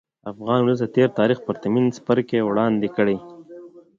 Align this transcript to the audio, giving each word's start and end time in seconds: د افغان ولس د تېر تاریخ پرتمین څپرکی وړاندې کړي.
د 0.23 0.25
افغان 0.31 0.59
ولس 0.61 0.79
د 0.81 0.85
تېر 0.95 1.09
تاریخ 1.19 1.37
پرتمین 1.47 1.85
څپرکی 1.95 2.39
وړاندې 2.43 2.87
کړي. 2.97 3.17